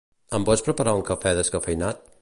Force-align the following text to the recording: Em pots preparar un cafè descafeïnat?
Em 0.37 0.47
pots 0.47 0.63
preparar 0.69 0.95
un 1.01 1.05
cafè 1.11 1.35
descafeïnat? 1.41 2.05